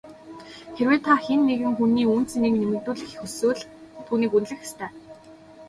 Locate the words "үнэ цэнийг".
2.13-2.55